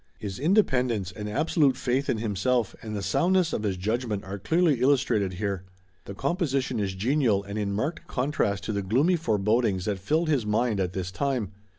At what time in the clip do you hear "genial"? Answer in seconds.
6.95-7.43